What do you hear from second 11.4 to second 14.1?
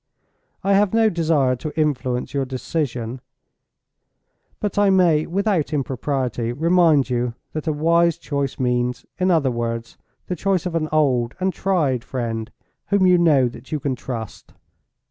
tried friend whom you know that you can